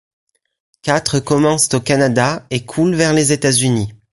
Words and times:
Quatre 0.81 1.19
commencent 1.19 1.71
au 1.75 1.79
Canada 1.79 2.43
et 2.49 2.65
coulent 2.65 2.95
vers 2.95 3.13
les 3.13 3.31
États-Unis. 3.33 3.93